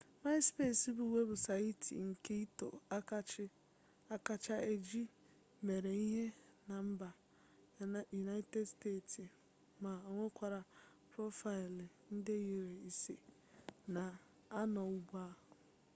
[0.23, 2.67] maịspes bụ webụsaịtị nke ịtọ
[4.15, 5.03] akacha eji
[5.65, 6.25] mere ihe
[6.67, 7.09] na mba
[8.15, 9.23] yunaịted steeti
[9.83, 10.59] ma onwekwara
[11.11, 11.85] profaịlụ
[12.15, 13.15] nde iri ise
[13.95, 14.03] na
[14.59, 15.25] anọ ugbua